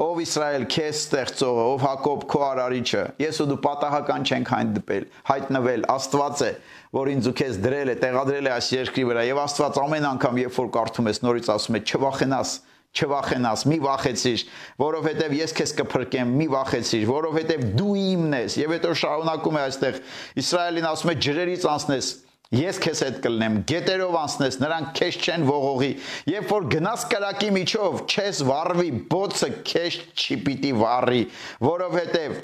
[0.00, 5.86] Ով Իսրայել քեզ ստեղծողը, ով Հակոբ քո արարիչը, ես ու դու պատահական չենք հայտնվել, հայտնվել,
[5.96, 6.52] Աստված է,
[7.00, 10.40] որ ինձ ու քեզ դրել է, տեղադրել է այս երկրի վրա, եւ Աստված ամեն անգամ,
[10.44, 12.54] երբ որ կարդում ես, նորից ասում է՝ չվախենաս,
[12.90, 14.42] չվախենաս, մի վախեցիր,
[14.82, 20.00] որովհետև ես քեզ կփրկեմ, մի վախեցիր, որովհետև դու իմն ես։ Եվ հետո շարունակում է այստեղ
[20.42, 22.08] Իսրայելին ասում է ջրերից անցնես,
[22.50, 25.90] ես քեզ հետ կլնեմ, գետերով անցնես, նրանք քեզ չեն ողողի։
[26.34, 31.22] Երբ որ գնաս կրակի միջով, չես վառվի, բոցը քեզ չի պիտի վառի,
[31.62, 32.36] որովհետև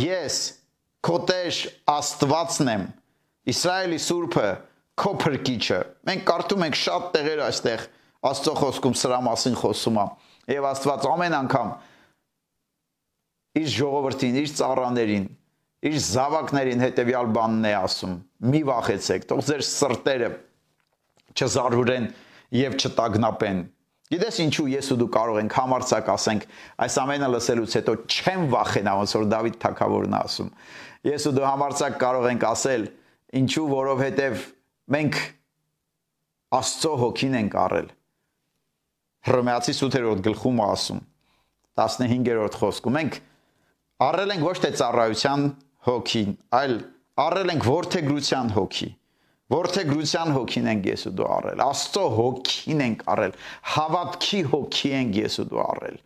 [0.00, 0.40] ես
[1.04, 1.60] քո Տեր
[1.92, 2.88] Աստվածն եմ,
[3.50, 4.48] Իսրայելի Սուրբը,
[5.00, 7.84] քո փրկիչը։ Մենք կարդում ենք շատ տեղեր այստեղ
[8.20, 10.06] Աստծո խոսքում սրա մասին խոսում է։
[10.52, 11.68] Եվ Աստված ամեն անգամ
[13.60, 15.26] իր ժողովրդին, իր ծառաներին,
[15.88, 18.16] իր զավակներին հետեւյալ բանն է ասում.
[18.40, 20.28] մի վախեցեք, թող ձեր սրտերը
[21.36, 22.06] չզարհուրեն
[22.56, 23.58] եւ չտագնապեն։
[24.10, 26.46] Գիտես ինչու ես ու դու կարող ենք համարցակ ասենք
[26.84, 30.50] այս ամենը լսելուց հետո չեմ վախենա, ոնց որ Դավիթ թագավորն ասում։
[31.10, 32.88] Ես ու դու համարցակ կարող ենք ասել
[33.40, 34.44] ինչու, որովհետեւ
[34.96, 35.22] մենք
[36.60, 37.88] Աստծո հոգին ենք առել
[39.28, 41.00] Հռոմեացի 8-րդ գլխում ասում
[41.80, 43.18] 15-րդ խոսքում մենք
[44.06, 45.42] առել ենք ոչ թե ծառայության
[45.88, 46.74] հոգին, այլ
[47.24, 48.88] առել ենք ворթեգրության հոգի։
[49.50, 53.36] Ворթեգրության հոգին ենք ես ու դու առել, Աստծո հոգին ենք առել,
[53.74, 55.96] հավատքի հոգի ենք ես ու դու առել։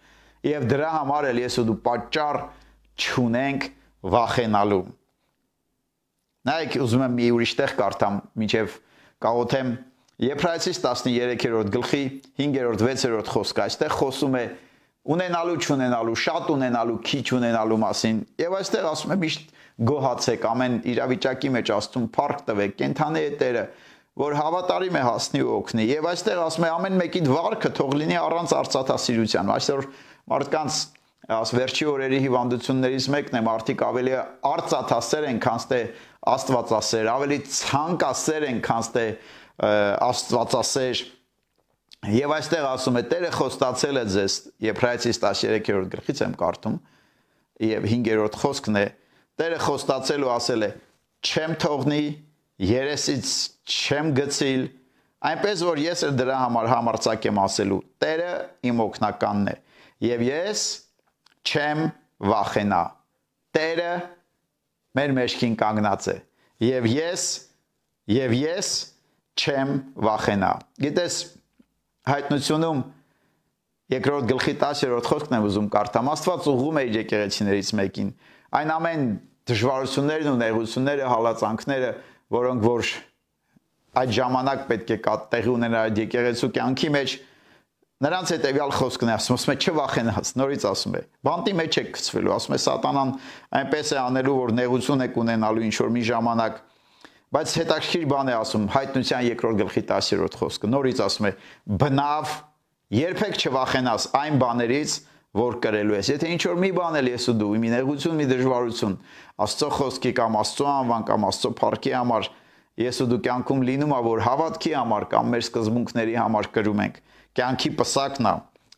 [0.48, 2.38] Եվ դրա համար էլ ես ու դու պատճառ
[3.05, 3.66] չունենք
[4.14, 4.85] վախենալու։
[6.44, 8.74] Նայեք, ուզում եմ մի ուրիշ տեղ կարդամ, միջև
[9.24, 9.70] կաղոթեմ
[10.22, 12.03] Եփրայեցիս 13-րդ գլխի
[12.38, 14.42] 5-րդ 6-րդ խոսքը այստեղ խոսում է
[15.14, 19.50] ունենալու չունենալու, շատ ունենալու, քիչ ունենալու մասին։ Եվ այստեղ ասում է միշտ
[19.90, 23.64] գոհացեք ամեն իրավիճակի մեջ աստուն փառք տվեք, կենթանի հետերը,
[24.22, 28.18] որ հավատարիմ է հասնի ու օգնի։ Եվ այստեղ ասում է ամեն մեկի վարքը թող լինի
[28.22, 29.88] առանց արծաթասիրության։ Այսօր
[30.31, 30.79] մարդկանց
[31.35, 35.79] աս վերջի օրերի հիվանդություններից մեկն է մարդիկ ավելի արծաթասեր են, քան թե
[36.35, 39.05] աստվածասեր, ավելի ցանկասեր են, քան թե
[39.62, 41.03] աստվածասեր
[42.14, 46.79] եւ այստեղ ասում է Տերը խոստացել է ձեզ Եբրայեցիս 13-րդ գլխից եմ կարդում
[47.64, 48.85] եւ 5-րդ խոսքն է
[49.40, 50.71] Տերը խոստացել ու ասել է
[51.25, 52.03] չեմ թողնի
[52.64, 53.31] երեսից
[53.64, 54.67] չեմ գցիլ
[55.31, 58.33] այնպես որ ես էլ դրա համար համարցակ եմ ասելու Տերը
[58.69, 59.57] իմ օգնականն է
[60.05, 60.64] եւ ես
[61.49, 61.87] չեմ
[62.35, 62.83] վախենա
[63.55, 63.93] Տերը
[64.99, 66.17] մեր մեջքին կանգնած է
[66.69, 67.25] եւ ես
[68.14, 68.75] եւ ես
[69.35, 69.70] չեմ
[70.05, 70.51] վախենա։
[70.85, 71.16] Գիտես,
[72.09, 72.83] հայտնությունում
[73.94, 78.11] երկրորդ գլխի 10-րդ խոսքն եմ ուզում կարդամ Աստված ուղղում է իր եկեղեցիներից մեկին
[78.55, 79.05] այն ամեն
[79.51, 81.90] դժվարություններն ու նեղությունները հալածանքները
[82.35, 82.90] որոնք որ
[84.01, 84.99] այդ ժամանակ պետք է
[85.35, 87.16] տեղի ունենա այդ եկեղեցու կյանքի մեջ
[88.05, 92.33] Նրանց հետեւյալ խոսքն է ասում, ասում է չվախենաս, նորից ասում է։ Բանտի մեջ եք գցվելու,
[92.35, 93.12] ասում է սատանան
[93.61, 96.59] այնպես է անելու, որ նեղություն եք ունենալու ինչ որ մի ժամանակ։
[97.35, 101.33] Բայց հետաքրքիր բան է ասում հայտնության երկրորդ գլխի 10-րդ խոսքը։ Նորից ասում է.
[101.83, 102.35] բնավ
[102.94, 104.94] երբեք չվախենաս այն բաներից,
[105.35, 108.27] որ կրելու ես։ Եթե ինչ որ մի բան էլ ես ու դու, մի նեղություն, մի
[108.31, 108.94] դժվարություն,
[109.44, 112.29] Աստծո խոսքի կամ Աստծո անվան կամ Աստծո փառքի համար
[112.85, 116.97] ես ու դու կյանքում լինում ա, որ հավատքի համար կամ մեր սկզբունքների համար կրում ենք,
[117.35, 118.35] կյանքի պսակն ա,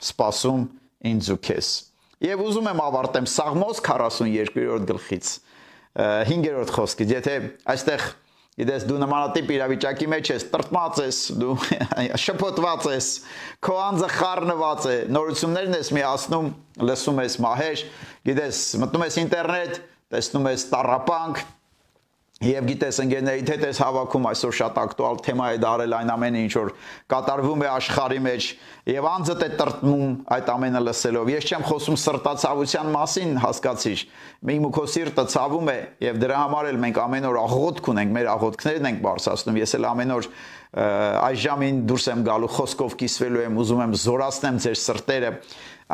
[0.07, 0.65] սпасում
[1.13, 1.71] ինձ ու քեզ։
[2.25, 5.33] Եվ ուզում եմ ավարտեմ Սաղմոս 42-րդ գլխից
[5.97, 7.35] 5-րդ խոսքից, եթե
[7.73, 8.07] այստեղ
[8.57, 11.57] Գիտես դու նմանատիպ իրավիճակի մեջ ես, տրտմած ես, դու
[12.25, 13.09] շփոթված ես,
[13.67, 16.49] քո անձը խառնված է, նորություններն ես միացնում,
[16.89, 17.83] լսում ես մահեր,
[18.31, 19.77] գիտես, մտնում ես ինտերնետ,
[20.17, 21.45] տեսնում ես տարապանք,
[22.45, 26.51] Եվ գիտես ընկերների հետ ես հավաքում այսօր շատ ակտուալ թեմա է դարել այն ամենը ինչ
[26.53, 26.73] որ
[27.09, 28.49] կատարվում է աշխարհի մեջ
[28.93, 34.05] եւ անձդ է տրտմում այդ ամենը լսելով։ Ես չեմ խոսում սրտացավության մասին, հասկացիր։
[34.53, 38.15] Իմ ու քո սիրտը ցավում է եւ դրա համար էլ մենք ամեն օր աղոթք ունենք,
[38.21, 40.31] մեր աղոթքներն ենք բարձրացնում։ Ես էլ ամեն օր
[40.77, 45.31] այս ժամին դուրս եմ գալու խոսքով կիսվելու եմ, ուզում եմ զորացնեմ ձեր սրտերը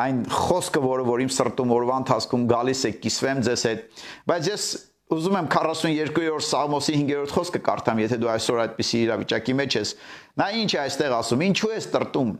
[0.03, 4.03] այն խոսքը, որը որ իմ սրտում օրվա ընթացքում գալիս է, կիսվեմ ձեզ հետ։
[4.33, 4.65] Բայց ես
[5.13, 9.93] ուզում եմ 42-րդ Սաղմոսի 5-րդ խոսքը կարդամ, եթե դու այսօր այդպիսի իրավիճակի մեջ ես։
[10.41, 11.45] Նա ինչ է այստեղ ասում.
[11.49, 12.31] Ինչու ես տրտում,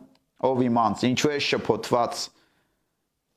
[0.49, 2.23] ով իմանց, ինչու ես շփոթված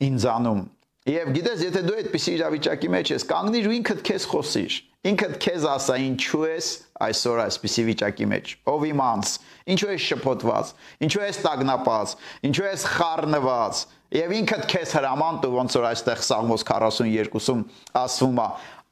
[0.07, 0.63] ինձանում։
[1.07, 5.67] Եվ գիտես, եթե դու այդպիսի իրավիճակի մեջ ես, կանգնիր ու ինքդ քեզ խոսիր։ Ինքդ քեզ
[5.71, 6.71] ասա, ինչու ես
[7.07, 9.35] այսօր այսպիսի վիճակի մեջ։ Ով իմանց,
[9.71, 10.73] ինչու ես շփոթված,
[11.07, 12.15] ինչու ես տագնապած,
[12.49, 17.63] ինչու ես խառնված, Եվ ինքդ քեզ հրաման տու ոնց որ այստեղ Սաղմոս 42-ում
[17.99, 18.45] ասվում է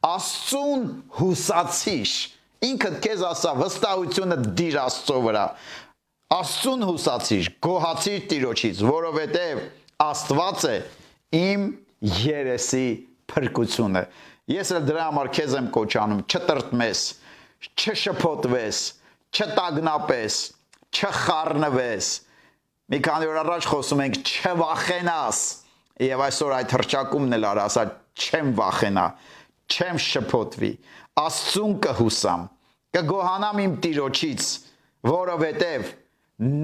[0.05, 0.83] Աստծուն
[1.17, 2.11] հուսացիր։
[2.65, 5.45] Ինքդ քեզ ասա վստահությունը դիր Աստծո վրա։
[6.35, 9.63] Աստծուն հուսացիր, գոհացիր Տիրոջից, որովհետև
[10.05, 10.75] Աստված է
[11.41, 11.67] իմ
[12.25, 12.87] երեսի
[13.33, 14.05] փրկությունը։
[14.53, 17.03] Ես էլ դրա համար քեզ եմ կոչանում, չտրտմես,
[17.73, 18.81] չշփոթվես,
[19.35, 20.41] չտագնապես,
[20.95, 22.11] չխառնվես։
[22.93, 25.39] Մի քանի օր առաջ խոսում ենք չվախենաս։
[26.05, 27.85] Եվ այսօր այդ հրճակումն էլ արա, ասա
[28.21, 29.07] չեմ վախենա
[29.71, 30.71] չեմ շփոթվի,
[31.25, 32.47] Աստծուն կհուսամ,
[32.95, 34.47] կգոհանամ իմ Տիրոջից,
[35.09, 35.91] որովհետև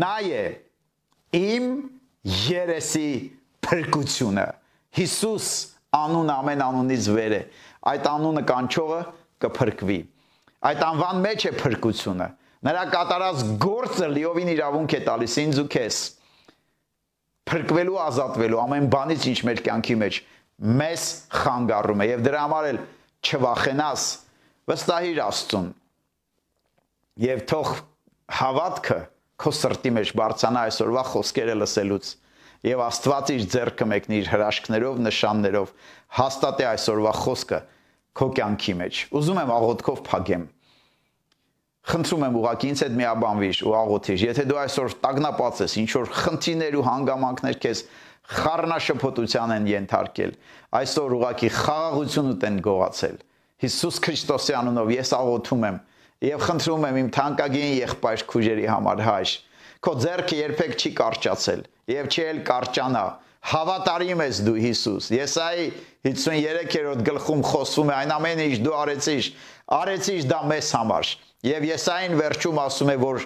[0.01, 0.45] նա է
[1.41, 1.67] իմ
[2.51, 3.11] երեսի
[3.67, 4.47] փրկությունը։
[4.99, 5.49] Հիսուս
[6.01, 7.43] անուն ամեն անունից վեր է։
[7.91, 9.01] Այդ անունը կանչողը
[9.45, 9.99] կփրկվի։
[10.71, 12.27] Այդ անվան մեջ է փրկությունը։
[12.67, 16.01] Նրա կատարած գործը լիովին իրավունք է տալիս ինձ ու քեզ
[17.51, 20.19] փրկվելու ազատվելու ամեն բանից ինչ մեր կյանքի մեջ
[20.61, 22.79] մեզ խանգարում է եւ դրա համար էլ
[23.25, 24.03] չվախենաս
[24.71, 25.69] վստահիր Աստծուն
[27.25, 27.71] եւ թող
[28.41, 28.99] հավատքը
[29.41, 32.11] քո սրտի մեջ բարձանա այսօրվա խոսքերը լսելուց
[32.71, 35.75] եւ Աստված իր ձեռքը մեկնի իր հրաշքներով նշաններով
[36.21, 37.61] հաստատե այսօրվա խոսքը
[38.21, 40.45] քո կյանքի մեջ ուզում եմ աղոթքով փագեմ
[41.91, 46.11] խնդրում եմ ուղակի ինձ հետ միաբանվիր ու աղոթիր եթե դու այսօր տագնապած ես ինչ որ
[46.21, 47.83] խնդիրներ ու հանգամանքներ քեզ
[48.31, 50.35] խառնաշփոթության են ենթարկել։
[50.81, 53.17] Այսօր ուղակի խաղաղությունդ են գողացել։
[53.61, 55.81] Հիսուս Քրիստոսի անունով ես աղոթում եմ
[56.21, 59.35] եւ խնդրում եմ իմ թանկագին եղբայր քույրերի համար հայր։
[59.81, 63.05] Քո ձեռքը երբեք չի կարճացել եւ չի էլ կարճանա։
[63.51, 65.67] Հավատարիմ ես դու Հիսուս։ Եսայի
[66.05, 69.29] 53-րդ գլխում խոսվում է այն ամենը, ինչ դու արեցիր,
[69.81, 71.13] արեցիր դա մեզ համար։
[71.49, 73.25] Եվ Եսային վերջում ասում է, որ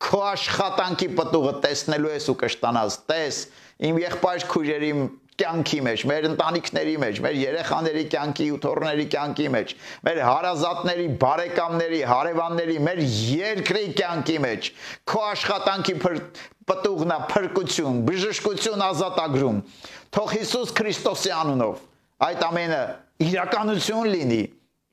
[0.00, 3.40] քո աշխատանքի պտուղը տեսնելու ես ու կշտանաս։ Տես,
[3.88, 4.92] իմ եղբայր քույրերի
[5.40, 12.00] կյանքի մեջ, մեր ընտանիքների մեջ, մեր երեխաների կյանքի ու թորների կյանքի մեջ, մեր հարազատների, բարեկամների,
[12.10, 14.70] հարևանների, մեր երկրի կյանքի մեջ,
[15.08, 15.96] քո աշխատանքի
[16.70, 19.62] պտուղնա փրկություն, բժշկություն ազատագրում։
[20.12, 21.84] Թող Հիսուս Քրիստոսի անունով
[22.26, 22.80] այդ ամենը
[23.30, 24.42] իրականություն լինի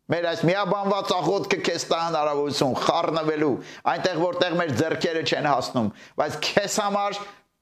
[0.08, 3.50] Մեր այս միաբանված աղոթքը քեզ տա հնարավորություն խառնվելու,
[3.91, 5.89] այնտեղ որտեղ մեր ձեռքերը չեն հասնում,
[6.21, 7.17] բայց քեզ համար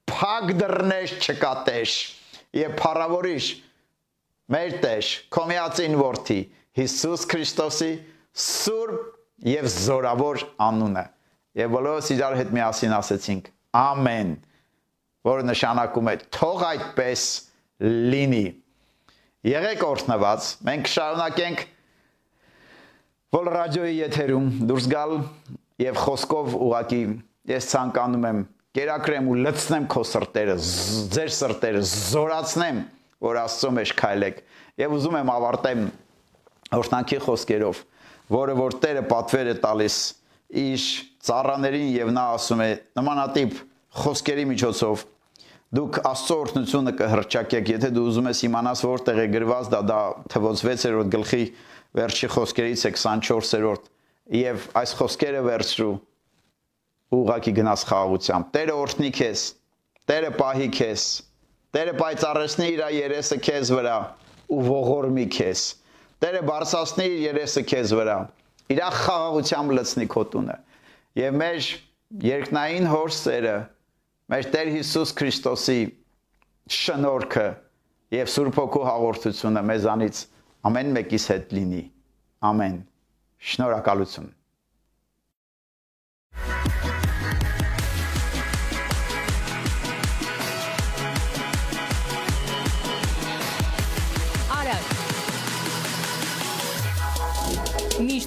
[0.09, 1.95] փակ դռներ չկատեշ
[2.55, 3.49] եւ փառավորիշ
[4.55, 6.39] մեր Տեր Քոմիածին որդի
[6.79, 7.91] Հիսուս Քրիստոսի
[8.45, 11.05] սուրբ եւ զորավոր անունը
[11.61, 13.49] եւ բոլորս իրար հետ միասին ասեցինք.
[13.75, 14.33] Ամեն
[15.25, 17.23] որը նշանակում է թող այդպես
[18.13, 18.45] լինի
[19.45, 21.63] եղեք օրհնված մենք շարունակենք
[23.35, 25.15] որ ռադիոյի եթերում դուրս գալ
[25.81, 27.01] եւ խոսքով ուղակի
[27.51, 28.43] ես ցանկանում եմ
[28.75, 30.55] կերակրեմ ու լցնեմ քո սրտերը,
[31.15, 32.79] ձեր սրտերը զորացնեմ,
[33.23, 34.41] որ Աստծո մեջ քայլեք։
[34.81, 35.83] Եվ ուզում եմ ավարտեմ
[36.75, 37.81] օրհնանքի խոսքերով,
[38.35, 39.99] որը որ Տերը պատվեր է տալիս
[40.65, 40.87] իր
[41.25, 43.59] ծառաներին եւ նա ասում է նմանատիպ
[44.05, 45.05] խոսքերի միջոցով
[45.75, 49.99] դուք Աստծո օրհնությունը կհրճակեք, եթե դու ուզում ես իմանաս որտեղ է գրված դա, դա
[50.31, 51.41] թվոց 6-րդ գլխի
[51.99, 53.89] վերջի խոսքերից է 24-րդ
[54.35, 55.41] եւ այս խոսքերը
[57.05, 59.41] վերցրու ուղակի գնաս խաղաղությամբ։ Տերը օրհնի քեզ,
[60.05, 61.03] Տերը պահի քեզ,
[61.75, 63.97] Տերը պայծառեցնի իր երեսը քեզ վրա
[64.49, 65.61] ու ողորմի քեզ։
[66.23, 68.17] Տերը բարձրացնի իր երեսը քեզ վրա։
[68.75, 70.55] Իր խաղաղությամբ լցնի քո տունը։
[71.19, 71.67] Եվ մեր
[72.25, 73.57] երկնային հորսերը,
[74.31, 75.81] մեր Տեր Հիսուս Քրիստոսի
[76.75, 77.47] շնորհքը
[78.15, 80.23] եւ Սուրբ Հոգու հաղորդությունը մեզանից
[80.65, 81.83] ամեն մեկիս հետ լինի։
[82.49, 82.81] Ամեն։
[83.51, 84.33] Շնորհակալություն։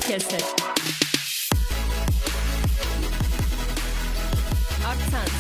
[0.09, 0.47] Միշտ քեզ հետ։
[4.91, 5.35] Արցանց։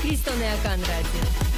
[0.00, 1.49] Քրիստոնեական ռադիո։